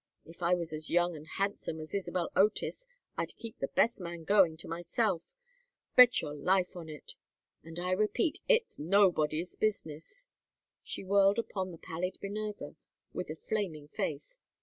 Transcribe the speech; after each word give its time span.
If 0.25 0.41
I 0.41 0.55
was 0.55 0.73
as 0.73 0.89
young 0.89 1.15
and 1.15 1.27
handsome 1.27 1.79
as 1.79 1.93
Isabel 1.93 2.31
Otis 2.35 2.87
I'd 3.19 3.35
keep 3.35 3.59
the 3.59 3.67
best 3.67 3.99
man 3.99 4.23
going 4.23 4.57
to 4.57 4.67
myself, 4.67 5.35
bet 5.95 6.23
your 6.23 6.33
life 6.33 6.75
on 6.75 6.89
it! 6.89 7.13
And 7.61 7.77
I 7.77 7.91
repeat, 7.91 8.39
it's 8.49 8.79
nobody's 8.79 9.55
business." 9.55 10.27
She 10.81 11.03
whirled 11.03 11.37
upon 11.37 11.69
the 11.69 11.77
pallid 11.77 12.17
Minerva 12.19 12.77
with 13.13 13.29
a 13.29 13.35
flaming 13.35 13.89
face. 13.89 14.39